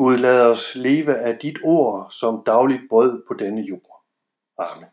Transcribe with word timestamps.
Gud 0.00 0.16
lad 0.16 0.50
os 0.50 0.74
leve 0.74 1.16
af 1.16 1.38
dit 1.38 1.58
ord 1.64 2.10
som 2.10 2.42
dagligt 2.46 2.82
brød 2.88 3.22
på 3.28 3.34
denne 3.34 3.60
jord. 3.60 4.04
Amen. 4.58 4.88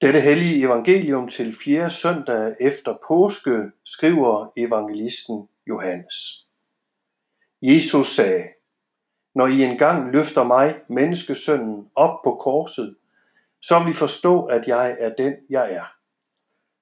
Dette 0.00 0.20
hellige 0.20 0.64
evangelium 0.64 1.28
til 1.28 1.54
fjerde 1.64 1.90
søndag 1.90 2.56
efter 2.60 2.96
påske 3.08 3.70
skriver 3.84 4.52
evangelisten 4.56 5.48
Johannes. 5.68 6.46
Jesus 7.62 8.06
sagde, 8.06 8.44
Når 9.34 9.46
I 9.46 9.62
engang 9.62 10.12
løfter 10.12 10.44
mig, 10.44 10.80
menneskesønnen, 10.88 11.90
op 11.94 12.22
på 12.24 12.34
korset, 12.34 12.96
så 13.62 13.78
vil 13.78 13.90
I 13.90 13.92
forstå, 13.92 14.44
at 14.46 14.68
jeg 14.68 14.96
er 14.98 15.14
den, 15.14 15.34
jeg 15.50 15.72
er. 15.72 15.94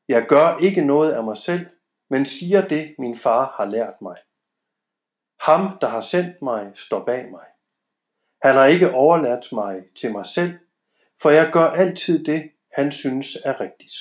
Jeg 0.08 0.26
gør 0.28 0.58
ikke 0.58 0.84
noget 0.84 1.12
af 1.12 1.24
mig 1.24 1.36
selv, 1.36 1.66
men 2.10 2.26
siger 2.26 2.68
det, 2.68 2.94
min 2.98 3.16
far 3.16 3.54
har 3.56 3.64
lært 3.64 4.02
mig. 4.02 4.16
Ham, 5.46 5.78
der 5.80 5.88
har 5.88 6.00
sendt 6.00 6.42
mig, 6.42 6.70
står 6.74 7.04
bag 7.04 7.30
mig. 7.30 7.46
Han 8.42 8.54
har 8.54 8.64
ikke 8.64 8.92
overladt 8.92 9.52
mig 9.52 9.84
til 9.96 10.12
mig 10.12 10.26
selv, 10.26 10.58
for 11.22 11.30
jeg 11.30 11.50
gør 11.52 11.70
altid 11.70 12.24
det, 12.24 12.50
han 12.72 12.92
synes 12.92 13.36
er 13.44 13.60
rigtigt. 13.60 13.92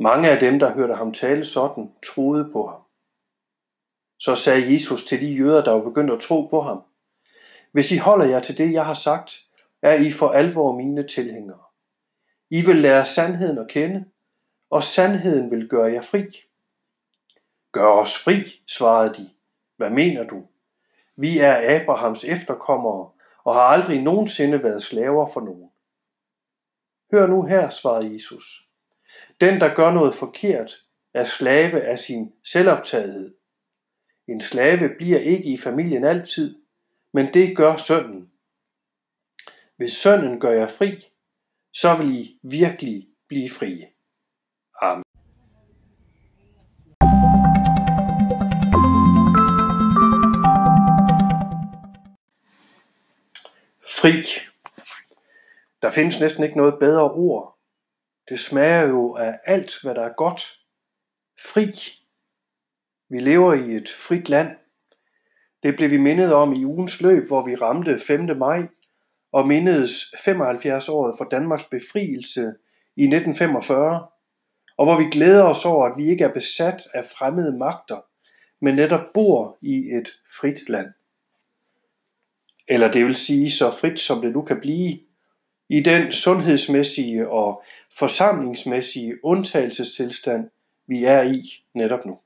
Mange 0.00 0.30
af 0.30 0.40
dem, 0.40 0.58
der 0.58 0.74
hørte 0.74 0.94
ham 0.94 1.12
tale 1.12 1.44
sådan, 1.44 1.92
troede 2.06 2.50
på 2.52 2.66
ham. 2.66 2.82
Så 4.18 4.34
sagde 4.34 4.72
Jesus 4.72 5.04
til 5.04 5.20
de 5.20 5.26
jøder, 5.26 5.64
der 5.64 5.72
var 5.72 5.82
begyndt 5.82 6.12
at 6.12 6.20
tro 6.20 6.46
på 6.46 6.60
ham, 6.60 6.82
Hvis 7.72 7.92
I 7.92 7.96
holder 7.96 8.26
jer 8.26 8.40
til 8.40 8.58
det, 8.58 8.72
jeg 8.72 8.86
har 8.86 8.94
sagt, 8.94 9.40
er 9.82 9.94
I 9.94 10.10
for 10.10 10.28
alvor 10.28 10.76
mine 10.76 11.08
tilhængere. 11.08 11.62
I 12.50 12.66
vil 12.66 12.76
lære 12.76 13.04
sandheden 13.04 13.58
at 13.58 13.68
kende, 13.68 14.04
og 14.70 14.82
sandheden 14.82 15.50
vil 15.50 15.68
gøre 15.68 15.92
jer 15.92 16.02
fri. 16.02 16.26
Gør 17.72 17.88
os 17.90 18.18
fri, 18.18 18.44
svarede 18.66 19.14
de. 19.14 19.37
Hvad 19.78 19.90
mener 19.90 20.24
du? 20.24 20.42
Vi 21.18 21.38
er 21.38 21.80
Abrahams 21.80 22.24
efterkommere 22.24 23.10
og 23.44 23.54
har 23.54 23.60
aldrig 23.60 24.02
nogensinde 24.02 24.62
været 24.62 24.82
slaver 24.82 25.26
for 25.26 25.40
nogen. 25.40 25.70
Hør 27.12 27.26
nu 27.26 27.42
her, 27.42 27.68
svarede 27.68 28.14
Jesus. 28.14 28.68
Den, 29.40 29.60
der 29.60 29.74
gør 29.74 29.90
noget 29.90 30.14
forkert, 30.14 30.84
er 31.14 31.24
slave 31.24 31.80
af 31.80 31.98
sin 31.98 32.32
selvoptagethed. 32.44 33.34
En 34.28 34.40
slave 34.40 34.88
bliver 34.98 35.18
ikke 35.18 35.52
i 35.52 35.56
familien 35.56 36.04
altid, 36.04 36.58
men 37.12 37.34
det 37.34 37.56
gør 37.56 37.76
sønnen. 37.76 38.30
Hvis 39.76 39.92
sønnen 39.92 40.40
gør 40.40 40.52
jer 40.52 40.66
fri, 40.66 41.04
så 41.72 41.96
vil 41.96 42.10
I 42.10 42.38
virkelig 42.42 43.08
blive 43.28 43.50
frie. 43.50 43.86
Fri. 54.00 54.22
Der 55.82 55.90
findes 55.90 56.20
næsten 56.20 56.44
ikke 56.44 56.56
noget 56.56 56.74
bedre 56.80 57.10
ord. 57.10 57.58
Det 58.28 58.40
smager 58.40 58.88
jo 58.88 59.16
af 59.16 59.38
alt, 59.44 59.82
hvad 59.82 59.94
der 59.94 60.02
er 60.02 60.12
godt. 60.16 60.42
Fri. 61.40 61.70
Vi 63.08 63.18
lever 63.18 63.54
i 63.54 63.70
et 63.70 63.88
frit 63.88 64.28
land. 64.28 64.48
Det 65.62 65.76
blev 65.76 65.90
vi 65.90 65.96
mindet 65.96 66.34
om 66.34 66.52
i 66.52 66.64
ugens 66.64 67.00
løb, 67.00 67.26
hvor 67.26 67.44
vi 67.44 67.54
ramte 67.54 67.98
5. 68.06 68.36
maj 68.36 68.68
og 69.32 69.46
mindedes 69.46 70.14
75 70.24 70.88
året 70.88 71.14
for 71.18 71.24
Danmarks 71.24 71.64
befrielse 71.64 72.40
i 72.96 73.02
1945, 73.02 74.06
og 74.76 74.86
hvor 74.86 74.98
vi 74.98 75.10
glæder 75.10 75.44
os 75.44 75.64
over, 75.64 75.86
at 75.86 75.94
vi 75.96 76.08
ikke 76.08 76.24
er 76.24 76.32
besat 76.32 76.82
af 76.94 77.04
fremmede 77.04 77.58
magter, 77.58 78.00
men 78.60 78.74
netop 78.74 79.12
bor 79.14 79.58
i 79.62 79.76
et 79.76 80.08
frit 80.40 80.68
land. 80.68 80.88
Eller 82.68 82.90
det 82.90 83.06
vil 83.06 83.16
sige 83.16 83.50
så 83.50 83.70
frit 83.80 84.00
som 84.00 84.20
det 84.20 84.32
nu 84.32 84.42
kan 84.42 84.60
blive, 84.60 84.98
i 85.68 85.80
den 85.80 86.12
sundhedsmæssige 86.12 87.28
og 87.28 87.64
forsamlingsmæssige 87.90 89.24
undtagelsestilstand, 89.24 90.50
vi 90.86 91.04
er 91.04 91.22
i 91.22 91.42
netop 91.74 92.06
nu. 92.06 92.18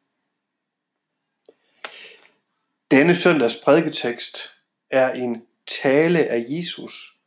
Denne 2.91 3.15
søndags 3.15 3.57
prædiketekst 3.57 4.37
er 4.91 5.13
en 5.13 5.47
tale 5.67 6.27
af 6.27 6.45
Jesus, 6.49 7.19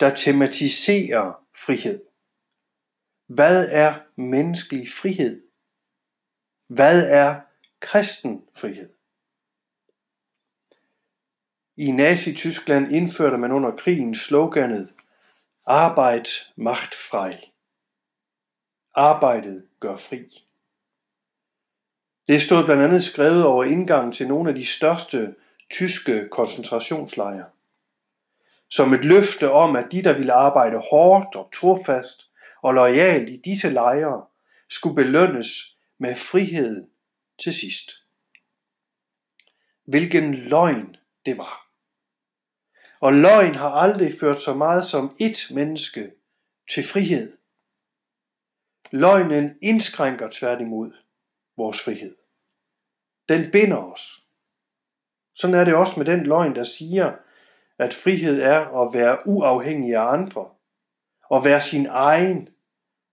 der 0.00 0.14
tematiserer 0.14 1.44
frihed. 1.56 2.00
Hvad 3.26 3.68
er 3.70 3.94
menneskelig 4.16 4.88
frihed? 4.88 5.42
Hvad 6.66 7.06
er 7.08 7.40
kristen 7.80 8.42
frihed? 8.54 8.88
I 11.76 11.90
Nazi-Tyskland 11.90 12.92
indførte 12.92 13.38
man 13.38 13.52
under 13.52 13.76
krigen 13.76 14.14
sloganet 14.14 14.92
Arbejde 15.66 16.30
macht 16.56 16.94
frei. 16.94 17.52
Arbejdet 18.94 19.66
gør 19.80 19.96
fri. 19.96 20.24
Det 22.28 22.42
stod 22.42 22.64
blandt 22.64 22.82
andet 22.82 23.04
skrevet 23.04 23.44
over 23.44 23.64
indgangen 23.64 24.12
til 24.12 24.28
nogle 24.28 24.48
af 24.48 24.54
de 24.54 24.66
største 24.66 25.34
tyske 25.70 26.28
koncentrationslejre. 26.30 27.50
Som 28.70 28.94
et 28.94 29.04
løfte 29.04 29.50
om, 29.50 29.76
at 29.76 29.92
de, 29.92 30.02
der 30.02 30.12
ville 30.12 30.32
arbejde 30.32 30.82
hårdt 30.90 31.36
og 31.36 31.52
trofast 31.52 32.30
og 32.62 32.74
lojalt 32.74 33.30
i 33.30 33.36
disse 33.36 33.70
lejre, 33.70 34.26
skulle 34.68 34.94
belønnes 34.94 35.78
med 35.98 36.16
frihed 36.16 36.86
til 37.42 37.52
sidst. 37.52 37.90
Hvilken 39.84 40.34
løgn 40.34 40.96
det 41.26 41.38
var. 41.38 41.61
Og 43.02 43.12
løgn 43.12 43.54
har 43.54 43.68
aldrig 43.68 44.12
ført 44.20 44.40
så 44.40 44.54
meget 44.54 44.84
som 44.84 45.16
ét 45.20 45.54
menneske 45.54 46.12
til 46.70 46.84
frihed. 46.84 47.36
Løgnen 48.90 49.50
indskrænker 49.62 50.28
tværtimod 50.32 50.92
vores 51.56 51.84
frihed. 51.84 52.16
Den 53.28 53.50
binder 53.50 53.76
os. 53.76 54.26
Sådan 55.34 55.56
er 55.56 55.64
det 55.64 55.74
også 55.74 56.00
med 56.00 56.06
den 56.06 56.24
løgn, 56.24 56.54
der 56.54 56.62
siger, 56.62 57.12
at 57.78 57.94
frihed 57.94 58.42
er 58.42 58.82
at 58.82 58.94
være 58.94 59.26
uafhængig 59.26 59.94
af 59.94 60.12
andre, 60.12 60.48
og 61.30 61.44
være 61.44 61.60
sin 61.60 61.86
egen, 61.86 62.48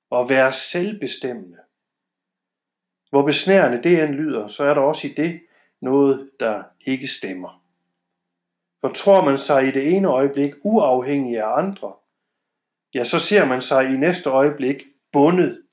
og 0.09 0.29
være 0.29 0.53
selvbestemmende. 0.53 1.57
Hvor 3.09 3.25
besnærende 3.25 3.83
det 3.83 4.03
end 4.03 4.13
lyder, 4.13 4.47
så 4.47 4.63
er 4.63 4.73
der 4.73 4.81
også 4.81 5.07
i 5.07 5.11
det 5.11 5.41
noget, 5.81 6.31
der 6.39 6.63
ikke 6.81 7.07
stemmer. 7.07 7.59
For 8.81 8.88
tror 8.88 9.25
man 9.25 9.38
sig 9.38 9.67
i 9.67 9.72
det 9.72 9.95
ene 9.95 10.07
øjeblik 10.07 10.53
uafhængig 10.62 11.38
af 11.38 11.57
andre, 11.57 11.94
ja, 12.94 13.03
så 13.03 13.19
ser 13.19 13.45
man 13.45 13.62
sig 13.62 13.85
i 13.85 13.97
næste 13.97 14.29
øjeblik 14.29 14.84
bundet 15.12 15.63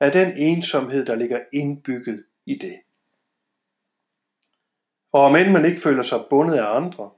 af 0.00 0.12
den 0.12 0.36
ensomhed, 0.36 1.06
der 1.06 1.14
ligger 1.14 1.40
indbygget 1.52 2.24
i 2.46 2.54
det. 2.54 2.80
Og 5.12 5.20
om 5.20 5.36
end 5.36 5.50
man 5.50 5.64
ikke 5.64 5.80
føler 5.80 6.02
sig 6.02 6.24
bundet 6.30 6.54
af 6.54 6.76
andre, 6.76 7.10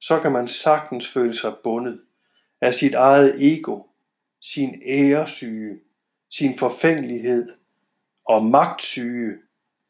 så 0.00 0.20
kan 0.20 0.32
man 0.32 0.48
sagtens 0.48 1.12
føle 1.12 1.32
sig 1.32 1.54
bundet 1.64 2.00
af 2.60 2.74
sit 2.74 2.94
eget 2.94 3.52
ego, 3.52 3.82
sin 4.40 4.82
æresyge, 4.86 5.80
sin 6.30 6.58
forfængelighed 6.58 7.48
og 8.24 8.44
magtsyge 8.44 9.38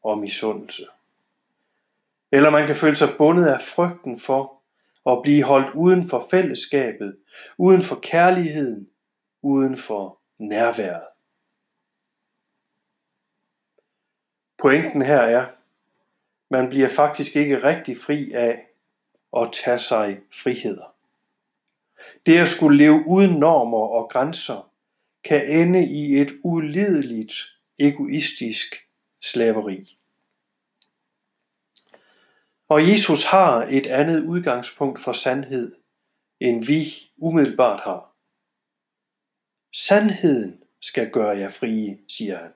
og 0.03 0.17
misundelse. 0.17 0.83
Eller 2.31 2.49
man 2.49 2.67
kan 2.67 2.75
føle 2.75 2.95
sig 2.95 3.09
bundet 3.17 3.45
af 3.45 3.61
frygten 3.61 4.19
for 4.19 4.60
og 5.05 5.23
blive 5.23 5.43
holdt 5.43 5.75
uden 5.75 6.09
for 6.09 6.23
fællesskabet, 6.31 7.17
uden 7.57 7.81
for 7.81 7.99
kærligheden, 8.03 8.89
uden 9.41 9.77
for 9.77 10.19
nærværet. 10.39 11.07
Pointen 14.61 15.01
her 15.01 15.21
er, 15.21 15.45
man 16.49 16.69
bliver 16.69 16.89
faktisk 16.89 17.35
ikke 17.35 17.63
rigtig 17.63 17.97
fri 17.97 18.31
af 18.31 18.67
at 19.37 19.49
tage 19.53 19.77
sig 19.77 20.19
friheder. 20.33 20.95
Det 22.25 22.37
at 22.39 22.47
skulle 22.47 22.77
leve 22.77 23.03
uden 23.07 23.39
normer 23.39 23.87
og 23.87 24.09
grænser 24.09 24.71
kan 25.23 25.47
ende 25.47 25.85
i 25.85 26.21
et 26.21 26.31
ulideligt 26.43 27.33
egoistisk 27.79 28.75
slaveri. 29.21 29.97
Og 32.71 32.89
Jesus 32.89 33.23
har 33.23 33.67
et 33.69 33.87
andet 33.87 34.23
udgangspunkt 34.23 34.99
for 34.99 35.11
sandhed, 35.11 35.75
end 36.39 36.65
vi 36.65 36.83
umiddelbart 37.17 37.79
har. 37.79 38.15
Sandheden 39.73 40.59
skal 40.81 41.09
gøre 41.09 41.37
jer 41.37 41.49
frie, 41.49 41.97
siger 42.07 42.37
han. 42.37 42.51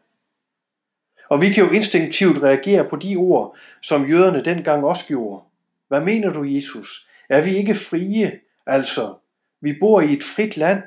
Og 1.30 1.42
vi 1.42 1.50
kan 1.50 1.64
jo 1.66 1.72
instinktivt 1.72 2.44
reagere 2.44 2.90
på 2.90 2.96
de 2.96 3.16
ord, 3.16 3.58
som 3.82 4.06
jøderne 4.06 4.46
dengang 4.46 4.86
også 4.86 5.08
gjorde. 5.08 5.44
Hvad 5.88 6.02
mener 6.02 6.34
du, 6.34 6.44
Jesus? 6.44 7.10
Er 7.30 7.46
vi 7.46 7.58
ikke 7.58 7.76
frie? 7.76 8.40
Altså, 8.66 9.16
vi 9.62 9.78
bor 9.80 10.02
i 10.02 10.14
et 10.14 10.24
frit 10.24 10.58
land 10.58 10.84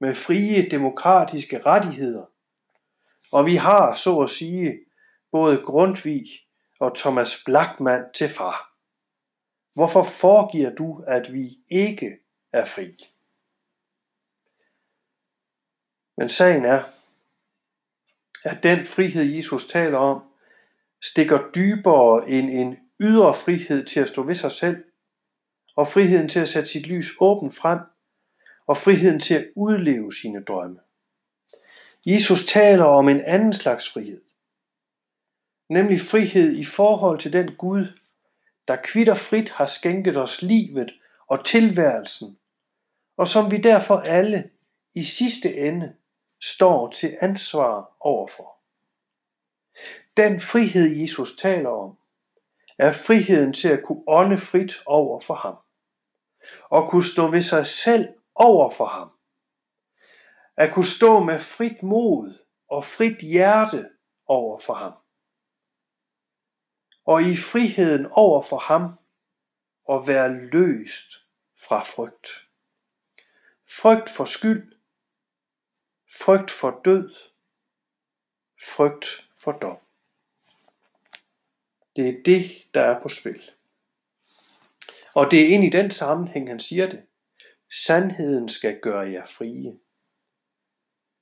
med 0.00 0.14
frie 0.14 0.70
demokratiske 0.70 1.62
rettigheder. 1.66 2.24
Og 3.32 3.46
vi 3.46 3.56
har, 3.56 3.94
så 3.94 4.18
at 4.18 4.30
sige, 4.30 4.78
både 5.32 5.62
Grundtvig 5.64 6.26
og 6.80 6.96
Thomas 6.96 7.42
Blackman 7.44 8.04
til 8.14 8.28
far. 8.28 8.74
Hvorfor 9.74 10.02
foregiver 10.02 10.70
du, 10.70 11.04
at 11.06 11.32
vi 11.32 11.58
ikke 11.68 12.18
er 12.52 12.64
fri? 12.64 12.96
Men 16.16 16.28
sagen 16.28 16.64
er, 16.64 16.82
at 18.44 18.62
den 18.62 18.86
frihed, 18.86 19.22
Jesus 19.22 19.66
taler 19.66 19.98
om, 19.98 20.22
stikker 21.02 21.50
dybere 21.54 22.28
end 22.28 22.50
en 22.50 22.76
ydre 23.00 23.34
frihed 23.34 23.84
til 23.84 24.00
at 24.00 24.08
stå 24.08 24.22
ved 24.22 24.34
sig 24.34 24.50
selv, 24.50 24.84
og 25.76 25.86
friheden 25.86 26.28
til 26.28 26.40
at 26.40 26.48
sætte 26.48 26.68
sit 26.68 26.86
lys 26.86 27.12
åbent 27.20 27.54
frem, 27.54 27.78
og 28.66 28.76
friheden 28.76 29.20
til 29.20 29.34
at 29.34 29.48
udleve 29.56 30.12
sine 30.12 30.44
drømme. 30.44 30.80
Jesus 32.06 32.44
taler 32.44 32.84
om 32.84 33.08
en 33.08 33.20
anden 33.20 33.52
slags 33.52 33.92
frihed, 33.92 34.20
nemlig 35.70 36.00
frihed 36.00 36.56
i 36.56 36.64
forhold 36.64 37.18
til 37.18 37.32
den 37.32 37.54
Gud, 37.56 37.86
der 38.68 38.76
kvitter 38.84 39.14
frit 39.14 39.50
har 39.50 39.66
skænket 39.66 40.16
os 40.16 40.42
livet 40.42 40.92
og 41.26 41.44
tilværelsen, 41.44 42.38
og 43.16 43.26
som 43.26 43.50
vi 43.50 43.56
derfor 43.56 43.96
alle 43.96 44.50
i 44.94 45.02
sidste 45.02 45.56
ende 45.56 45.94
står 46.40 46.88
til 46.88 47.18
ansvar 47.20 47.96
overfor. 48.00 48.56
Den 50.16 50.40
frihed, 50.40 50.96
Jesus 50.96 51.36
taler 51.36 51.70
om, 51.70 51.96
er 52.78 52.92
friheden 52.92 53.52
til 53.52 53.68
at 53.68 53.82
kunne 53.84 54.02
ånde 54.06 54.38
frit 54.38 54.72
over 54.86 55.20
for 55.20 55.34
ham, 55.34 55.56
og 56.70 56.90
kunne 56.90 57.04
stå 57.04 57.30
ved 57.30 57.42
sig 57.42 57.66
selv 57.66 58.08
over 58.34 58.70
for 58.70 58.86
ham, 58.86 59.10
at 60.56 60.74
kunne 60.74 60.86
stå 60.86 61.20
med 61.20 61.38
frit 61.38 61.82
mod 61.82 62.38
og 62.68 62.84
frit 62.84 63.18
hjerte 63.18 63.88
over 64.26 64.58
for 64.58 64.74
ham, 64.74 64.92
og 67.12 67.22
i 67.22 67.36
friheden 67.36 68.06
over 68.10 68.42
for 68.42 68.58
ham 68.58 68.84
at 69.92 70.08
være 70.08 70.50
løst 70.52 71.10
fra 71.66 71.82
frygt. 71.82 72.28
Frygt 73.78 74.10
for 74.10 74.24
skyld, 74.24 74.72
frygt 76.20 76.50
for 76.50 76.80
død, 76.84 77.14
frygt 78.62 79.06
for 79.36 79.52
dom. 79.52 79.76
Det 81.96 82.08
er 82.08 82.22
det, 82.24 82.44
der 82.74 82.82
er 82.82 83.02
på 83.02 83.08
spil. 83.08 83.50
Og 85.14 85.30
det 85.30 85.42
er 85.42 85.48
ind 85.48 85.64
i 85.64 85.70
den 85.70 85.90
sammenhæng, 85.90 86.48
han 86.48 86.60
siger 86.60 86.86
det. 86.86 87.02
Sandheden 87.86 88.48
skal 88.48 88.80
gøre 88.80 89.10
jer 89.10 89.26
frie. 89.26 89.78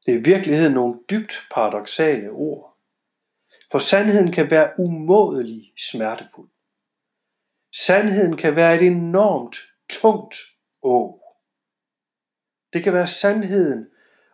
Det 0.07 0.15
er 0.15 0.19
i 0.19 0.23
virkeligheden 0.35 0.75
nogle 0.75 1.01
dybt 1.11 1.47
paradoxale 1.51 2.31
ord. 2.31 2.68
For 3.71 3.79
sandheden 3.79 4.33
kan 4.33 4.51
være 4.51 4.73
umådelig 4.79 5.73
smertefuld. 5.77 6.51
Sandheden 7.75 8.37
kan 8.37 8.57
være 8.57 8.77
et 8.77 8.83
enormt 8.83 9.57
tungt 9.91 10.35
å. 10.83 11.21
Det 12.73 12.85
kan 12.85 12.93
være 12.93 13.07
sandheden 13.07 13.87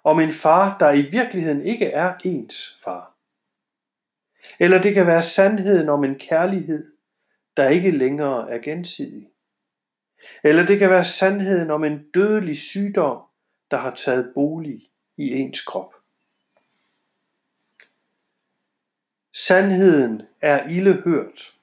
om 0.04 0.20
en 0.20 0.32
far, 0.32 0.78
der 0.78 0.92
i 0.92 1.02
virkeligheden 1.02 1.62
ikke 1.62 1.86
er 1.86 2.14
ens 2.24 2.78
far. 2.84 3.18
Eller 4.60 4.82
det 4.82 4.94
kan 4.94 5.06
være 5.06 5.22
sandheden 5.22 5.88
om 5.88 6.04
en 6.04 6.18
kærlighed, 6.18 6.92
der 7.56 7.68
ikke 7.68 7.90
længere 7.90 8.50
er 8.50 8.58
gensidig. 8.58 9.30
Eller 10.44 10.66
det 10.66 10.78
kan 10.78 10.90
være 10.90 11.04
sandheden 11.04 11.70
om 11.70 11.84
en 11.84 12.10
dødelig 12.14 12.56
sygdom, 12.56 13.22
der 13.70 13.76
har 13.76 13.94
taget 13.94 14.32
bolig 14.34 14.80
i 15.18 15.30
ens 15.30 15.64
krop. 15.64 15.94
Sandheden 19.36 20.22
er 20.40 20.68
ille 20.68 21.02
hørt. 21.02 21.54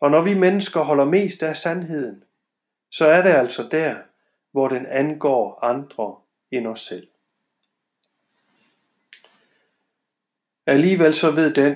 Og 0.00 0.10
når 0.10 0.22
vi 0.22 0.34
mennesker 0.34 0.80
holder 0.80 1.04
mest 1.04 1.42
af 1.42 1.56
sandheden, 1.56 2.24
så 2.90 3.06
er 3.06 3.22
det 3.22 3.30
altså 3.30 3.68
der, 3.70 3.96
hvor 4.50 4.68
den 4.68 4.86
angår 4.86 5.64
andre 5.64 6.16
end 6.50 6.66
os 6.66 6.80
selv. 6.80 7.08
Alligevel 10.66 11.14
så 11.14 11.30
ved 11.30 11.54
den, 11.54 11.74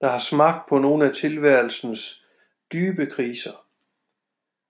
der 0.00 0.10
har 0.10 0.18
smagt 0.18 0.68
på 0.68 0.78
nogle 0.78 1.08
af 1.08 1.14
tilværelsens 1.14 2.26
dybe 2.72 3.06
kriser, 3.06 3.66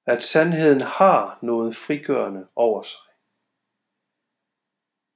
at 0.06 0.22
sandheden 0.22 0.80
har 0.80 1.38
noget 1.42 1.76
frigørende 1.76 2.48
over 2.56 2.82
sig. 2.82 3.00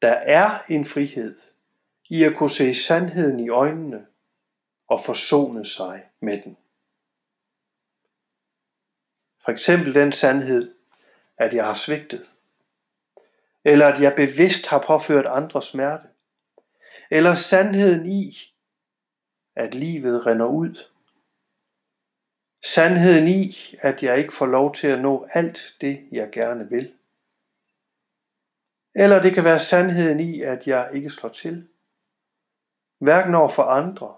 Der 0.03 0.13
er 0.13 0.65
en 0.69 0.85
frihed 0.85 1.39
i 2.09 2.25
at 2.25 2.37
kunne 2.37 2.51
se 2.51 2.75
sandheden 2.75 3.41
i 3.41 3.49
øjnene 3.49 4.07
og 4.89 5.01
forsone 5.01 5.67
sig 5.67 6.05
med 6.21 6.43
den. 6.43 6.57
For 9.45 9.51
eksempel 9.51 9.95
den 9.95 10.13
sandhed, 10.13 10.75
at 11.39 11.55
jeg 11.55 11.65
har 11.65 11.75
svigtet, 11.75 12.29
eller 13.65 13.87
at 13.87 14.01
jeg 14.01 14.15
bevidst 14.17 14.67
har 14.67 14.85
påført 14.87 15.27
andre 15.27 15.63
smerte, 15.63 16.09
eller 17.11 17.35
sandheden 17.35 18.07
i, 18.07 18.33
at 19.57 19.75
livet 19.75 20.27
render 20.27 20.47
ud. 20.47 20.85
Sandheden 22.65 23.29
i, 23.29 23.53
at 23.81 24.03
jeg 24.03 24.19
ikke 24.19 24.33
får 24.33 24.47
lov 24.47 24.75
til 24.75 24.87
at 24.87 25.01
nå 25.01 25.29
alt 25.33 25.77
det, 25.81 26.09
jeg 26.13 26.29
gerne 26.33 26.71
vil. 26.71 26.95
Eller 28.95 29.23
det 29.23 29.35
kan 29.35 29.45
være 29.45 29.59
sandheden 29.59 30.21
i, 30.21 30.43
at 30.43 30.67
jeg 30.67 30.91
ikke 30.95 31.11
slår 31.11 31.31
til. 31.31 31.69
Hverken 32.99 33.35
over 33.35 33.49
for 33.49 33.63
andre 33.63 34.15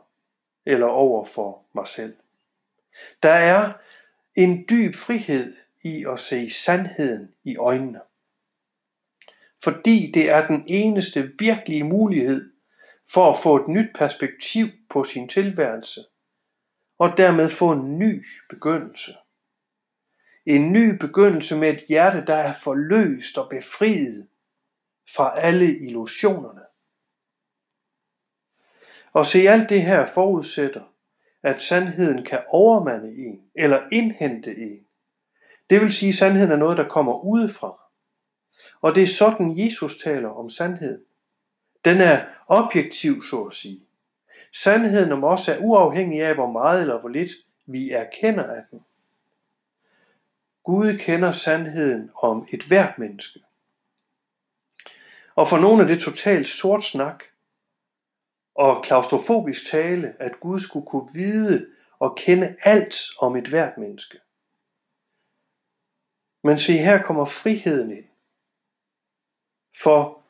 eller 0.66 0.86
over 0.86 1.24
for 1.24 1.64
mig 1.74 1.86
selv. 1.86 2.16
Der 3.22 3.32
er 3.32 3.72
en 4.34 4.66
dyb 4.70 4.94
frihed 4.94 5.54
i 5.82 6.04
at 6.12 6.18
se 6.18 6.50
sandheden 6.50 7.34
i 7.44 7.56
øjnene. 7.56 8.00
Fordi 9.62 10.10
det 10.14 10.32
er 10.34 10.46
den 10.46 10.64
eneste 10.66 11.32
virkelige 11.38 11.84
mulighed 11.84 12.52
for 13.12 13.30
at 13.30 13.38
få 13.42 13.56
et 13.56 13.68
nyt 13.68 13.88
perspektiv 13.94 14.66
på 14.90 15.04
sin 15.04 15.28
tilværelse, 15.28 16.00
og 16.98 17.16
dermed 17.16 17.48
få 17.48 17.72
en 17.72 17.98
ny 17.98 18.24
begyndelse. 18.50 19.12
En 20.46 20.72
ny 20.72 20.98
begyndelse 20.98 21.56
med 21.56 21.74
et 21.74 21.80
hjerte, 21.88 22.26
der 22.26 22.34
er 22.34 22.52
forløst 22.52 23.38
og 23.38 23.48
befriet 23.50 24.28
fra 25.14 25.40
alle 25.40 25.78
illusionerne. 25.78 26.60
Og 29.14 29.26
se 29.26 29.38
alt 29.48 29.68
det 29.68 29.82
her 29.82 30.04
forudsætter, 30.04 30.82
at 31.42 31.62
sandheden 31.62 32.24
kan 32.24 32.40
overmande 32.48 33.08
en, 33.08 33.42
eller 33.54 33.80
indhente 33.92 34.56
en. 34.56 34.86
Det 35.70 35.80
vil 35.80 35.92
sige, 35.92 36.08
at 36.08 36.14
sandheden 36.14 36.52
er 36.52 36.56
noget, 36.56 36.78
der 36.78 36.88
kommer 36.88 37.24
udefra. 37.24 37.80
Og 38.80 38.94
det 38.94 39.02
er 39.02 39.06
sådan, 39.06 39.54
Jesus 39.58 39.96
taler 39.96 40.28
om 40.28 40.48
sandhed. 40.48 41.04
Den 41.84 42.00
er 42.00 42.24
objektiv, 42.48 43.22
så 43.22 43.42
at 43.42 43.54
sige. 43.54 43.80
Sandheden 44.52 45.12
om 45.12 45.24
os 45.24 45.48
er 45.48 45.58
uafhængig 45.58 46.22
af, 46.22 46.34
hvor 46.34 46.50
meget 46.52 46.80
eller 46.80 47.00
hvor 47.00 47.08
lidt 47.08 47.30
vi 47.66 47.90
erkender 47.90 48.44
af 48.44 48.62
den. 48.70 48.84
Gud 50.64 50.98
kender 50.98 51.30
sandheden 51.30 52.10
om 52.22 52.46
et 52.52 52.62
hvert 52.68 52.98
menneske. 52.98 53.40
Og 55.34 55.48
for 55.48 55.58
nogle 55.58 55.82
er 55.82 55.86
det 55.86 56.00
totalt 56.00 56.46
sort 56.46 56.84
snak 56.84 57.24
og 58.54 58.82
klaustrofobisk 58.84 59.70
tale, 59.70 60.14
at 60.18 60.40
Gud 60.40 60.58
skulle 60.58 60.86
kunne 60.86 61.08
vide 61.14 61.66
og 61.98 62.16
kende 62.16 62.56
alt 62.62 62.96
om 63.18 63.36
et 63.36 63.48
hvert 63.48 63.78
menneske. 63.78 64.18
Men 66.44 66.58
se, 66.58 66.72
her 66.72 67.02
kommer 67.02 67.24
friheden 67.24 67.90
ind. 67.90 68.04
For 69.82 70.20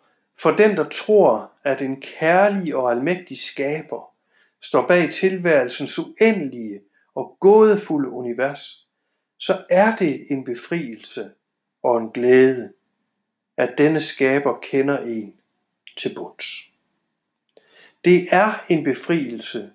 for 0.43 0.51
den, 0.51 0.77
der 0.77 0.89
tror, 0.89 1.53
at 1.65 1.83
en 1.83 2.01
kærlig 2.01 2.77
og 2.77 2.91
almægtig 2.91 3.39
skaber 3.39 4.15
står 4.63 4.87
bag 4.87 5.13
tilværelsens 5.13 5.99
uendelige 5.99 6.81
og 7.15 7.37
gådefulde 7.41 8.09
univers, 8.09 8.89
så 9.39 9.65
er 9.71 9.97
det 9.97 10.27
en 10.31 10.45
befrielse 10.45 11.31
og 11.83 11.99
en 11.99 12.11
glæde, 12.11 12.73
at 13.57 13.75
denne 13.79 14.01
skaber 14.01 14.59
kender 14.63 14.99
en 14.99 15.35
til 15.97 16.15
bunds. 16.17 16.70
Det 18.05 18.29
er 18.31 18.65
en 18.69 18.85
befrielse 18.85 19.71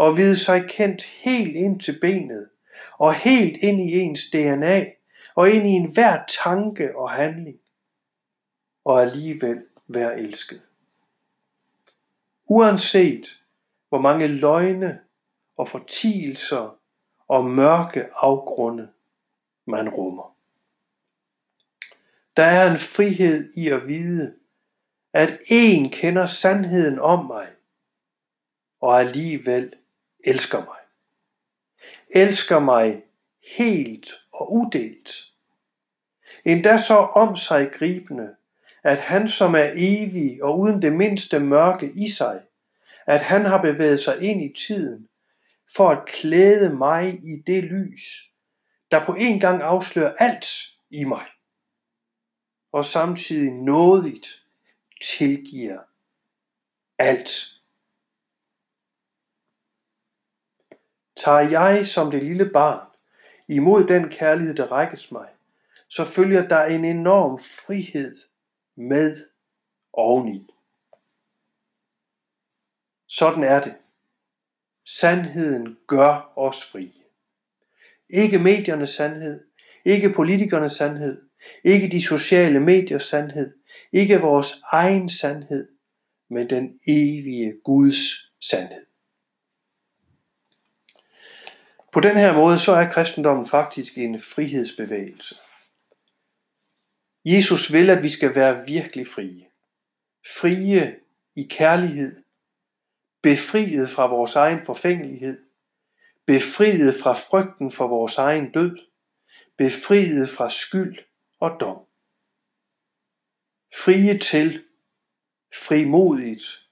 at 0.00 0.16
vide 0.16 0.36
sig 0.36 0.64
kendt 0.68 1.02
helt 1.02 1.56
ind 1.56 1.80
til 1.80 1.98
benet 2.00 2.48
og 2.92 3.14
helt 3.14 3.56
ind 3.56 3.80
i 3.80 3.92
ens 3.92 4.30
DNA 4.30 4.84
og 5.34 5.50
ind 5.50 5.66
i 5.66 5.70
enhver 5.70 6.24
tanke 6.44 6.96
og 6.96 7.10
handling, 7.10 7.58
og 8.84 9.02
alligevel 9.02 9.64
være 9.88 10.18
elsket. 10.18 10.62
Uanset 12.46 13.42
hvor 13.88 13.98
mange 13.98 14.28
løgne 14.28 15.00
og 15.56 15.68
fortielser 15.68 16.78
og 17.28 17.44
mørke 17.44 18.06
afgrunde 18.14 18.88
man 19.66 19.88
rummer. 19.88 20.36
Der 22.36 22.44
er 22.44 22.70
en 22.70 22.78
frihed 22.78 23.52
i 23.56 23.68
at 23.68 23.88
vide, 23.88 24.34
at 25.12 25.38
en 25.46 25.90
kender 25.90 26.26
sandheden 26.26 26.98
om 26.98 27.26
mig, 27.26 27.55
og 28.80 29.00
alligevel 29.00 29.72
elsker 30.24 30.64
mig. 30.64 30.78
Elsker 32.10 32.58
mig 32.58 33.02
helt 33.56 34.08
og 34.32 34.52
udelt. 34.52 35.10
Endda 36.44 36.76
så 36.76 36.96
om 36.96 37.36
sig 37.36 37.70
gribende, 37.72 38.28
at 38.82 39.00
han 39.00 39.28
som 39.28 39.54
er 39.54 39.72
evig 39.74 40.42
og 40.42 40.58
uden 40.58 40.82
det 40.82 40.92
mindste 40.92 41.40
mørke 41.40 41.92
i 41.94 42.08
sig, 42.08 42.42
at 43.06 43.22
han 43.22 43.44
har 43.44 43.62
bevæget 43.62 43.98
sig 43.98 44.22
ind 44.22 44.42
i 44.42 44.54
tiden, 44.66 45.08
for 45.76 45.90
at 45.90 46.06
klæde 46.06 46.74
mig 46.74 47.14
i 47.14 47.42
det 47.46 47.64
lys, 47.64 48.30
der 48.90 49.06
på 49.06 49.14
en 49.14 49.40
gang 49.40 49.62
afslører 49.62 50.14
alt 50.18 50.46
i 50.90 51.04
mig, 51.04 51.26
og 52.72 52.84
samtidig 52.84 53.52
nådigt 53.52 54.42
tilgiver 55.02 55.78
alt. 56.98 57.55
Tager 61.16 61.40
jeg 61.40 61.86
som 61.86 62.10
det 62.10 62.22
lille 62.22 62.50
barn 62.52 62.86
imod 63.48 63.86
den 63.86 64.08
kærlighed, 64.08 64.54
der 64.54 64.72
rækkes 64.72 65.12
mig, 65.12 65.28
så 65.88 66.04
følger 66.04 66.48
der 66.48 66.64
en 66.64 66.84
enorm 66.84 67.38
frihed 67.38 68.16
med 68.76 69.16
oveni. 69.92 70.46
Sådan 73.08 73.44
er 73.44 73.60
det. 73.60 73.76
Sandheden 74.84 75.76
gør 75.86 76.32
os 76.36 76.64
frie. 76.64 76.92
Ikke 78.10 78.38
mediernes 78.38 78.90
sandhed, 78.90 79.44
ikke 79.84 80.12
politikernes 80.12 80.72
sandhed, 80.72 81.22
ikke 81.64 81.88
de 81.88 82.02
sociale 82.02 82.60
mediers 82.60 83.02
sandhed, 83.02 83.54
ikke 83.92 84.20
vores 84.20 84.52
egen 84.72 85.08
sandhed, 85.08 85.68
men 86.30 86.50
den 86.50 86.80
evige 86.86 87.60
Guds 87.64 88.32
sandhed. 88.50 88.86
På 91.96 92.00
den 92.00 92.16
her 92.16 92.32
måde 92.32 92.58
så 92.58 92.72
er 92.72 92.90
kristendommen 92.90 93.46
faktisk 93.46 93.98
en 93.98 94.20
frihedsbevægelse. 94.20 95.34
Jesus 97.24 97.72
vil, 97.72 97.90
at 97.90 98.02
vi 98.02 98.08
skal 98.08 98.34
være 98.34 98.66
virkelig 98.66 99.06
frie. 99.06 99.46
Frie 100.26 100.96
i 101.36 101.42
kærlighed, 101.50 102.22
befriet 103.22 103.90
fra 103.90 104.06
vores 104.06 104.36
egen 104.36 104.62
forfængelighed, 104.66 105.42
befriet 106.26 106.94
fra 107.02 107.12
frygten 107.12 107.70
for 107.70 107.88
vores 107.88 108.18
egen 108.18 108.52
død, 108.52 108.78
befriet 109.58 110.28
fra 110.28 110.50
skyld 110.50 110.98
og 111.40 111.56
dom. 111.60 111.78
Frie 113.84 114.18
til, 114.18 114.64
frimodigt 115.66 116.68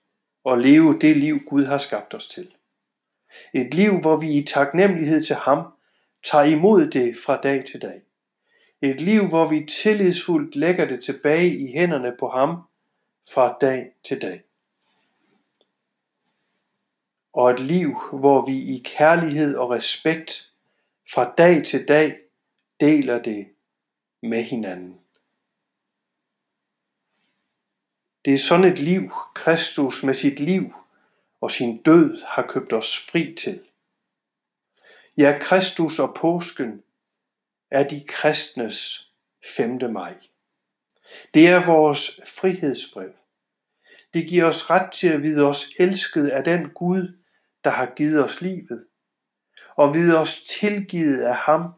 at 0.46 0.58
leve 0.58 0.98
det 0.98 1.16
liv 1.16 1.38
Gud 1.48 1.64
har 1.64 1.78
skabt 1.78 2.14
os 2.14 2.26
til. 2.26 2.54
Et 3.52 3.74
liv, 3.74 4.00
hvor 4.00 4.16
vi 4.16 4.32
i 4.32 4.44
taknemmelighed 4.44 5.22
til 5.22 5.36
ham 5.36 5.66
tager 6.24 6.44
imod 6.44 6.86
det 6.86 7.16
fra 7.26 7.40
dag 7.40 7.64
til 7.64 7.82
dag. 7.82 8.00
Et 8.82 9.00
liv, 9.00 9.28
hvor 9.28 9.44
vi 9.44 9.66
tillidsfuldt 9.82 10.56
lægger 10.56 10.86
det 10.86 11.04
tilbage 11.04 11.58
i 11.58 11.72
hænderne 11.72 12.12
på 12.20 12.28
ham 12.28 12.56
fra 13.28 13.56
dag 13.60 13.90
til 14.04 14.22
dag 14.22 14.42
og 17.34 17.50
et 17.50 17.60
liv, 17.60 18.00
hvor 18.12 18.46
vi 18.46 18.58
i 18.58 18.82
kærlighed 18.84 19.56
og 19.56 19.70
respekt 19.70 20.52
fra 21.14 21.34
dag 21.38 21.64
til 21.64 21.88
dag 21.88 22.18
deler 22.80 23.22
det 23.22 23.48
med 24.22 24.42
hinanden. 24.42 25.00
Det 28.24 28.34
er 28.34 28.38
sådan 28.38 28.64
et 28.64 28.78
liv, 28.78 29.10
Kristus 29.34 30.02
med 30.02 30.14
sit 30.14 30.40
liv 30.40 30.74
og 31.44 31.50
sin 31.50 31.82
død 31.82 32.22
har 32.28 32.46
købt 32.48 32.72
os 32.72 32.98
fri 32.98 33.34
til. 33.38 33.60
Ja, 35.18 35.38
Kristus 35.40 35.98
og 35.98 36.14
påsken 36.16 36.82
er 37.70 37.88
de 37.88 38.04
kristnes 38.08 39.12
5. 39.56 39.92
maj. 39.92 40.14
Det 41.34 41.48
er 41.48 41.66
vores 41.66 42.20
frihedsbrev. 42.26 43.12
Det 44.14 44.28
giver 44.28 44.44
os 44.44 44.70
ret 44.70 44.92
til 44.92 45.08
at 45.08 45.22
vide 45.22 45.44
os 45.46 45.66
elsket 45.78 46.28
af 46.28 46.44
den 46.44 46.70
Gud, 46.70 47.16
der 47.64 47.70
har 47.70 47.92
givet 47.96 48.24
os 48.24 48.40
livet, 48.40 48.86
og 49.76 49.94
vide 49.94 50.18
os 50.18 50.42
tilgivet 50.42 51.22
af 51.22 51.36
ham, 51.36 51.72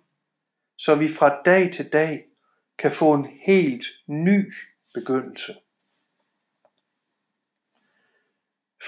så 0.79 0.95
vi 0.95 1.09
fra 1.09 1.43
dag 1.45 1.73
til 1.73 1.93
dag 1.93 2.25
kan 2.79 2.93
få 2.93 3.15
en 3.15 3.27
helt 3.47 3.85
ny 4.07 4.53
begyndelse. 4.95 5.55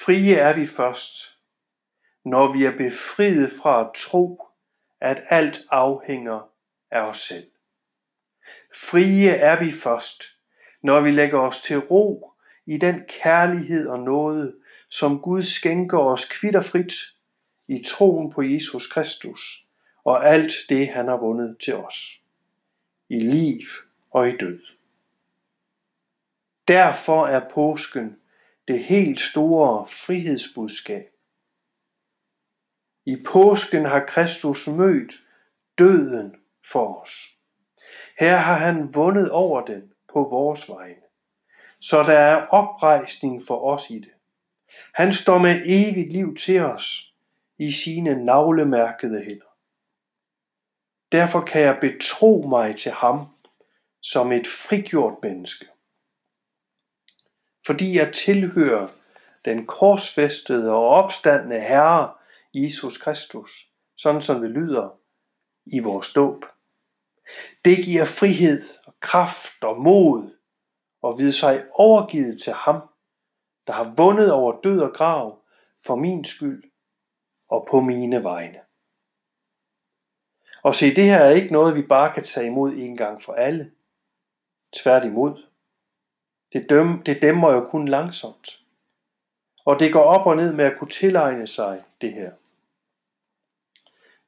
Frie 0.04 0.34
er 0.34 0.54
vi 0.54 0.66
først, 0.66 1.38
når 2.24 2.52
vi 2.52 2.64
er 2.64 2.76
befriet 2.76 3.50
fra 3.62 3.80
at 3.80 3.90
tro, 3.96 4.42
at 5.00 5.22
alt 5.28 5.60
afhænger 5.70 6.50
af 6.90 7.00
os 7.00 7.18
selv. 7.18 7.50
Frie 8.74 9.30
er 9.30 9.58
vi 9.64 9.70
først, 9.70 10.22
når 10.82 11.00
vi 11.00 11.10
lægger 11.10 11.38
os 11.38 11.62
til 11.62 11.78
ro 11.78 12.32
i 12.66 12.78
den 12.78 13.00
kærlighed 13.22 13.88
og 13.88 13.98
nåde, 13.98 14.56
som 14.90 15.20
Gud 15.20 15.42
skænker 15.42 15.98
os 15.98 16.24
kvitterfrit 16.24 16.92
i 17.68 17.82
troen 17.86 18.32
på 18.32 18.42
Jesus 18.42 18.86
Kristus 18.86 19.68
og 20.04 20.26
alt 20.26 20.52
det, 20.68 20.88
han 20.88 21.08
har 21.08 21.16
vundet 21.16 21.56
til 21.64 21.74
os. 21.76 22.20
I 23.08 23.18
liv 23.18 23.60
og 24.10 24.28
i 24.28 24.36
død. 24.36 24.62
Derfor 26.68 27.26
er 27.26 27.48
påsken 27.48 28.16
det 28.68 28.84
helt 28.84 29.20
store 29.20 29.86
frihedsbudskab. 29.86 31.06
I 33.06 33.16
påsken 33.32 33.84
har 33.84 34.04
Kristus 34.08 34.66
mødt 34.66 35.12
døden 35.78 36.34
for 36.72 37.00
os. 37.00 37.28
Her 38.18 38.36
har 38.36 38.56
han 38.56 38.94
vundet 38.94 39.30
over 39.30 39.64
den 39.64 39.82
på 40.12 40.28
vores 40.30 40.68
vegne 40.68 41.08
så 41.80 42.02
der 42.02 42.18
er 42.18 42.46
oprejsning 42.46 43.42
for 43.46 43.74
os 43.74 43.90
i 43.90 43.98
det. 43.98 44.12
Han 44.94 45.12
står 45.12 45.38
med 45.38 45.62
evigt 45.64 46.12
liv 46.12 46.36
til 46.36 46.60
os 46.60 47.14
i 47.58 47.72
sine 47.72 48.24
navlemærkede 48.24 49.24
hænder. 49.24 49.44
Derfor 51.12 51.40
kan 51.40 51.62
jeg 51.62 51.78
betro 51.80 52.46
mig 52.48 52.76
til 52.76 52.92
ham 52.92 53.26
som 54.02 54.32
et 54.32 54.46
frigjort 54.46 55.14
menneske. 55.22 55.66
Fordi 57.68 57.96
jeg 57.96 58.14
tilhører 58.14 58.88
den 59.44 59.66
korsfæstede 59.66 60.72
og 60.72 60.88
opstandende 60.88 61.60
Herre 61.60 62.14
Jesus 62.54 62.98
Kristus, 62.98 63.68
sådan 63.96 64.20
som 64.20 64.40
det 64.40 64.50
lyder 64.50 64.98
i 65.66 65.78
vores 65.78 66.12
dåb. 66.12 66.44
Det 67.64 67.84
giver 67.84 68.04
frihed 68.04 68.62
og 68.86 68.94
kraft 69.00 69.64
og 69.64 69.80
mod 69.82 70.30
og 71.02 71.18
vide 71.18 71.32
sig 71.32 71.64
overgivet 71.72 72.42
til 72.42 72.52
ham, 72.52 72.80
der 73.66 73.72
har 73.72 73.94
vundet 73.96 74.32
over 74.32 74.60
død 74.60 74.80
og 74.80 74.94
grav 74.94 75.42
for 75.86 75.96
min 75.96 76.24
skyld 76.24 76.70
og 77.48 77.66
på 77.70 77.80
mine 77.80 78.24
vegne. 78.24 78.58
Og 80.62 80.74
se, 80.74 80.94
det 80.94 81.04
her 81.04 81.18
er 81.18 81.30
ikke 81.30 81.52
noget, 81.52 81.76
vi 81.76 81.82
bare 81.82 82.14
kan 82.14 82.22
tage 82.22 82.46
imod 82.46 82.72
en 82.72 82.96
gang 82.96 83.22
for 83.22 83.32
alle. 83.32 83.72
Tværtimod. 84.72 85.47
Det, 86.52 86.70
døm, 86.70 87.02
det 87.02 87.22
dæmmer 87.22 87.52
jo 87.52 87.64
kun 87.64 87.88
langsomt. 87.88 88.64
Og 89.64 89.80
det 89.80 89.92
går 89.92 90.02
op 90.02 90.26
og 90.26 90.36
ned 90.36 90.52
med 90.52 90.64
at 90.64 90.78
kunne 90.78 90.90
tilegne 90.90 91.46
sig 91.46 91.84
det 92.00 92.12
her. 92.12 92.32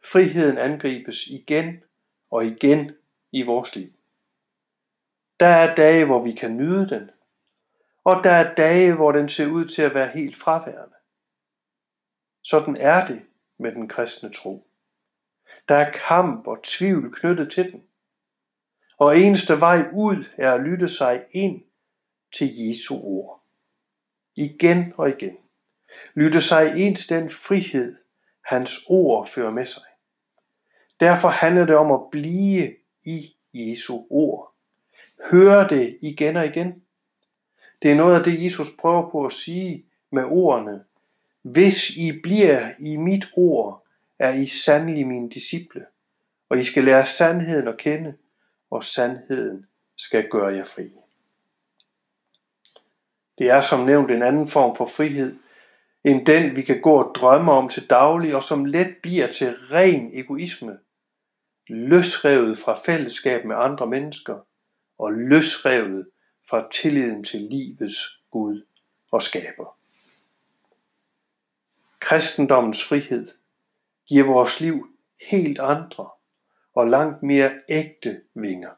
Friheden 0.04 0.58
angribes 0.58 1.26
igen 1.26 1.82
og 2.30 2.44
igen 2.44 2.96
i 3.32 3.42
vores 3.42 3.76
liv. 3.76 3.92
Der 5.40 5.46
er 5.46 5.74
dage, 5.74 6.04
hvor 6.04 6.22
vi 6.22 6.32
kan 6.32 6.56
nyde 6.56 6.88
den, 6.88 7.10
og 8.04 8.24
der 8.24 8.30
er 8.30 8.54
dage, 8.54 8.94
hvor 8.94 9.12
den 9.12 9.28
ser 9.28 9.46
ud 9.46 9.64
til 9.64 9.82
at 9.82 9.94
være 9.94 10.08
helt 10.08 10.36
fraværende. 10.36 10.94
Sådan 12.42 12.76
er 12.76 13.06
det 13.06 13.22
med 13.58 13.72
den 13.72 13.88
kristne 13.88 14.32
tro. 14.32 14.66
Der 15.68 15.74
er 15.74 15.92
kamp 16.08 16.46
og 16.46 16.62
tvivl 16.62 17.14
knyttet 17.14 17.50
til 17.50 17.72
den. 17.72 17.84
Og 18.98 19.18
eneste 19.18 19.60
vej 19.60 19.88
ud 19.92 20.24
er 20.36 20.52
at 20.52 20.60
lytte 20.60 20.88
sig 20.88 21.24
ind 21.30 21.62
til 22.32 22.50
Jesu 22.58 22.94
ord. 23.02 23.42
Igen 24.36 24.92
og 24.96 25.08
igen. 25.08 25.36
Lytte 26.14 26.40
sig 26.40 26.76
ind 26.76 26.96
til 26.96 27.08
den 27.08 27.30
frihed, 27.30 27.96
hans 28.44 28.80
ord 28.88 29.28
fører 29.28 29.50
med 29.50 29.66
sig. 29.66 29.82
Derfor 31.00 31.28
handler 31.28 31.66
det 31.66 31.76
om 31.76 31.92
at 31.92 32.00
blive 32.10 32.76
i 33.04 33.36
Jesu 33.54 34.06
ord 34.10 34.50
høre 35.30 35.68
det 35.68 35.98
igen 36.00 36.36
og 36.36 36.46
igen. 36.46 36.82
Det 37.82 37.90
er 37.90 37.94
noget 37.94 38.18
af 38.18 38.24
det, 38.24 38.44
Jesus 38.44 38.68
prøver 38.78 39.10
på 39.10 39.24
at 39.24 39.32
sige 39.32 39.86
med 40.12 40.24
ordene. 40.24 40.84
Hvis 41.42 41.96
I 41.96 42.20
bliver 42.22 42.70
i 42.78 42.96
mit 42.96 43.24
ord, 43.36 43.86
er 44.18 44.32
I 44.32 44.46
sandelig 44.46 45.06
mine 45.06 45.30
disciple, 45.30 45.86
og 46.48 46.58
I 46.58 46.62
skal 46.62 46.84
lære 46.84 47.04
sandheden 47.04 47.68
at 47.68 47.76
kende, 47.76 48.14
og 48.70 48.84
sandheden 48.84 49.66
skal 49.96 50.28
gøre 50.28 50.54
jer 50.54 50.64
fri. 50.64 50.90
Det 53.40 53.50
er 53.50 53.60
som 53.60 53.86
nævnt 53.86 54.10
en 54.10 54.22
anden 54.22 54.46
form 54.46 54.76
for 54.76 54.84
frihed, 54.84 55.36
end 56.04 56.26
den 56.26 56.56
vi 56.56 56.62
kan 56.62 56.80
gå 56.80 57.02
og 57.02 57.14
drømme 57.14 57.52
om 57.52 57.68
til 57.68 57.90
daglig, 57.90 58.36
og 58.36 58.42
som 58.42 58.64
let 58.64 58.96
bliver 59.02 59.26
til 59.26 59.56
ren 59.56 60.10
egoisme, 60.12 60.78
løsrevet 61.68 62.58
fra 62.58 62.74
fællesskab 62.86 63.44
med 63.44 63.56
andre 63.56 63.86
mennesker 63.86 64.38
og 64.98 65.12
løsrevet 65.12 66.08
fra 66.48 66.68
tilliden 66.72 67.24
til 67.24 67.40
livets 67.40 68.20
Gud 68.30 68.66
og 69.12 69.22
skaber. 69.22 69.78
Kristendommens 72.00 72.84
frihed 72.84 73.28
giver 74.06 74.26
vores 74.26 74.60
liv 74.60 74.86
helt 75.30 75.58
andre 75.58 76.08
og 76.74 76.86
langt 76.86 77.22
mere 77.22 77.58
ægte 77.68 78.20
vinger. 78.34 78.70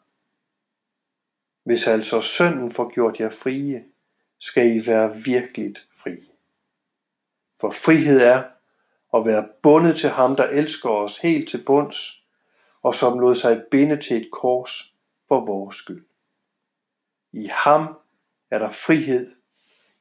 Hvis 1.65 1.87
altså 1.87 2.21
synden 2.21 2.71
får 2.71 2.95
gjort 2.95 3.21
jer 3.21 3.31
frie, 3.31 3.85
skal 4.43 4.77
I 4.77 4.87
være 4.87 5.15
virkeligt 5.25 5.89
fri. 5.95 6.17
For 7.61 7.71
frihed 7.71 8.21
er 8.21 8.43
at 9.15 9.27
være 9.27 9.49
bundet 9.63 9.97
til 9.97 10.11
ham, 10.11 10.37
der 10.37 10.45
elsker 10.45 10.89
os 10.89 11.19
helt 11.19 11.49
til 11.49 11.65
bunds, 11.65 12.23
og 12.83 12.95
som 12.95 13.19
lod 13.19 13.35
sig 13.35 13.65
binde 13.71 14.01
til 14.01 14.17
et 14.17 14.31
kors 14.33 14.95
for 15.29 15.45
vores 15.45 15.77
skyld. 15.77 16.07
I 17.33 17.47
ham 17.47 17.99
er 18.51 18.59
der 18.59 18.71
frihed 18.71 19.35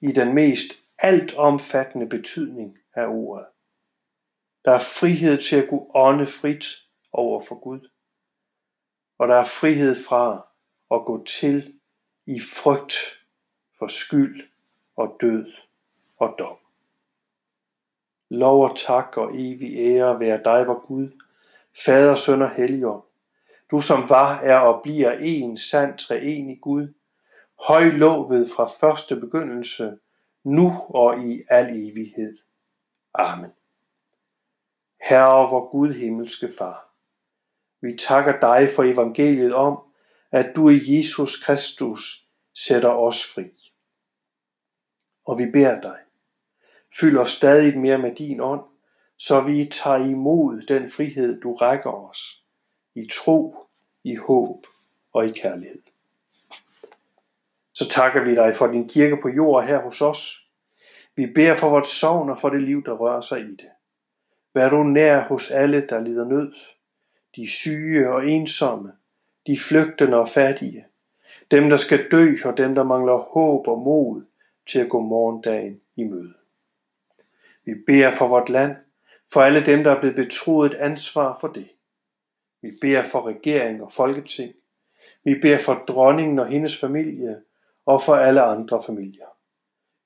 i 0.02 0.12
den 0.12 0.34
mest 0.34 0.74
altomfattende 0.98 2.10
betydning 2.10 2.78
af 2.96 3.06
ordet. 3.08 3.46
Der 4.66 4.72
er 4.72 4.78
frihed 5.00 5.38
til 5.38 5.56
at 5.56 5.70
kunne 5.70 5.96
ånde 5.96 6.26
frit 6.26 6.66
over 7.12 7.42
for 7.42 7.60
Gud. 7.60 7.90
Og 9.20 9.28
der 9.28 9.36
er 9.36 9.44
frihed 9.44 9.96
fra 10.08 10.48
at 10.92 11.06
gå 11.06 11.24
til 11.24 11.80
i 12.26 12.40
frygt 12.40 13.21
for 13.82 13.88
skyld 13.88 14.42
og 14.96 15.18
død 15.22 15.52
og 16.20 16.36
dom. 16.40 16.58
Lov 18.30 18.64
og 18.64 18.78
tak 18.78 19.18
og 19.18 19.30
evig 19.34 19.78
ære 19.78 20.20
være 20.20 20.42
dig, 20.44 20.68
vor 20.68 20.88
Gud, 20.88 21.22
Fader, 21.86 22.16
Søn 22.16 22.42
og 22.42 22.52
Helligånd. 22.52 23.04
Du 23.72 23.82
som 23.82 24.10
var, 24.10 24.40
er 24.40 24.58
og 24.58 24.82
bliver 24.84 25.12
en 25.12 25.58
sand 25.58 25.98
treenig 25.98 26.62
Gud, 26.62 26.94
højlovet 27.68 28.48
fra 28.56 28.66
første 28.66 29.16
begyndelse, 29.16 29.98
nu 30.44 30.72
og 30.90 31.20
i 31.20 31.42
al 31.50 31.66
evighed. 31.66 32.38
Amen. 33.14 33.52
Herre 35.02 35.50
vor 35.50 35.72
Gud 35.72 35.94
himmelske 35.94 36.50
Far, 36.58 36.94
vi 37.82 37.98
takker 37.98 38.40
dig 38.40 38.70
for 38.76 38.84
evangeliet 38.84 39.54
om, 39.54 39.80
at 40.32 40.56
du 40.56 40.70
i 40.70 40.80
Jesus 40.88 41.44
Kristus 41.44 42.28
sætter 42.54 42.90
os 42.90 43.26
fri. 43.34 43.71
Og 45.32 45.40
vi 45.40 45.46
beder 45.46 45.82
dig, 45.82 45.98
fyld 47.00 47.18
os 47.18 47.32
stadig 47.32 47.80
mere 47.80 47.98
med 47.98 48.16
din 48.16 48.42
ånd, 48.42 48.62
så 49.18 49.42
vi 49.42 49.66
tager 49.66 49.98
imod 49.98 50.62
den 50.62 50.90
frihed, 50.90 51.42
du 51.42 51.54
rækker 51.54 52.10
os, 52.10 52.44
i 52.96 53.08
tro, 53.12 53.56
i 54.04 54.16
håb 54.16 54.66
og 55.14 55.28
i 55.28 55.32
kærlighed. 55.32 55.82
Så 57.74 57.90
takker 57.90 58.26
vi 58.26 58.36
dig 58.36 58.56
for 58.56 58.68
din 58.68 58.88
kirke 58.88 59.18
på 59.22 59.30
jord 59.30 59.66
her 59.66 59.82
hos 59.82 60.02
os. 60.02 60.48
Vi 61.16 61.26
beder 61.26 61.56
for 61.56 61.70
vores 61.70 61.88
sovn 61.88 62.30
og 62.30 62.38
for 62.38 62.50
det 62.50 62.62
liv, 62.62 62.84
der 62.84 62.94
rører 62.94 63.22
sig 63.22 63.40
i 63.42 63.56
det. 63.56 63.70
Vær 64.54 64.70
du 64.70 64.84
nær 64.84 65.24
hos 65.24 65.52
alle, 65.52 65.88
der 65.90 66.04
lider 66.04 66.26
nød, 66.26 66.54
de 67.36 67.50
syge 67.50 68.14
og 68.14 68.28
ensomme, 68.28 68.92
de 69.48 69.60
flygtende 69.60 70.18
og 70.18 70.28
fattige, 70.28 70.86
dem 71.52 71.70
der 71.70 71.78
skal 71.78 72.12
dø 72.12 72.36
og 72.46 72.58
dem 72.58 72.76
der 72.76 72.84
mangler 72.84 73.18
håb 73.18 73.68
og 73.68 73.80
mod 73.80 74.31
til 74.72 74.80
at 74.80 74.90
gå 74.90 75.00
morgendagen 75.00 75.82
i 75.96 76.04
møde. 76.04 76.34
Vi 77.66 77.74
beder 77.88 78.12
for 78.12 78.28
vort 78.28 78.50
land, 78.50 78.76
for 79.34 79.42
alle 79.42 79.66
dem, 79.66 79.84
der 79.84 79.96
er 79.96 80.00
blevet 80.00 80.16
betroet 80.16 80.74
et 80.74 80.78
ansvar 80.78 81.38
for 81.42 81.48
det. 81.48 81.70
Vi 82.62 82.70
beder 82.82 83.04
for 83.04 83.28
regering 83.28 83.84
og 83.84 83.92
folketing. 83.92 84.54
Vi 85.24 85.40
beder 85.42 85.58
for 85.58 85.74
dronningen 85.74 86.40
og 86.40 86.48
hendes 86.48 86.80
familie 86.80 87.42
og 87.86 88.02
for 88.02 88.16
alle 88.16 88.42
andre 88.42 88.84
familier. 88.86 89.26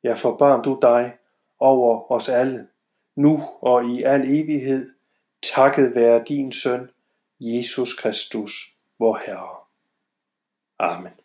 Ja, 0.04 0.14
forbarm 0.14 0.64
du 0.64 0.80
dig 0.82 1.18
over 1.60 2.12
os 2.12 2.30
alle, 2.30 2.68
nu 3.16 3.40
og 3.62 3.86
i 3.86 4.02
al 4.02 4.22
evighed, 4.22 4.92
takket 5.42 5.96
være 5.96 6.24
din 6.28 6.52
søn, 6.52 6.90
Jesus 7.40 7.94
Kristus, 7.94 8.78
vor 9.00 9.22
Herre. 9.26 9.58
Amen. 10.80 11.25